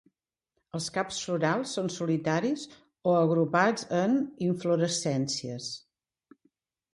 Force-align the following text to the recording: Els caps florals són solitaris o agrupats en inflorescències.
Els 0.77 0.85
caps 0.93 1.17
florals 1.25 1.73
són 1.77 1.91
solitaris 1.95 2.63
o 3.11 3.13
agrupats 3.19 3.85
en 3.99 4.17
inflorescències. 4.47 5.69